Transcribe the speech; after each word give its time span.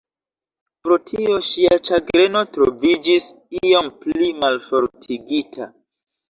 Pro 0.85 0.95
tio 1.09 1.35
ŝia 1.49 1.77
ĉagreno 1.89 2.41
troviĝis 2.55 3.27
iom 3.61 3.93
pli 4.07 4.31
malfortigita. 4.41 5.71